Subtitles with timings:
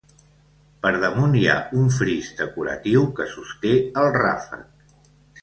[0.85, 4.91] Per damunt hi ha un fris decoratiu que sosté el ràfec.